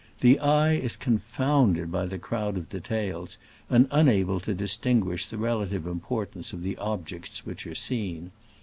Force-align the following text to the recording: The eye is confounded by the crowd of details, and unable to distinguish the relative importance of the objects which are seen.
The 0.21 0.39
eye 0.39 0.73
is 0.77 0.97
confounded 0.97 1.91
by 1.91 2.07
the 2.07 2.17
crowd 2.17 2.57
of 2.57 2.69
details, 2.69 3.37
and 3.69 3.87
unable 3.91 4.39
to 4.39 4.55
distinguish 4.55 5.27
the 5.27 5.37
relative 5.37 5.85
importance 5.85 6.53
of 6.53 6.63
the 6.63 6.75
objects 6.77 7.45
which 7.45 7.67
are 7.67 7.75
seen. 7.75 8.31